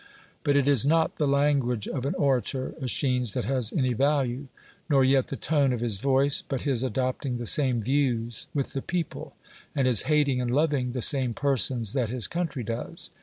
[0.43, 4.47] But it is not the language of an ora tor, ^schines, that has any value,
[4.89, 8.81] nor yet the tone of his voice, but his adopting the same views with the
[8.81, 9.35] people,
[9.75, 13.11] and his hating and loving the same persons that his country does.